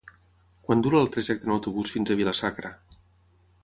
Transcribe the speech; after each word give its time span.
Quant 0.69 0.81
dura 0.87 1.03
el 1.05 1.13
trajecte 1.17 1.49
en 1.51 1.55
autobús 1.59 1.95
fins 1.99 2.09
a 2.09 2.19
Vila-sacra? 2.23 2.77